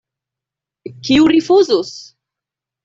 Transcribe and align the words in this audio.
Kiu 1.03 1.29
rifuzus? 1.33 1.95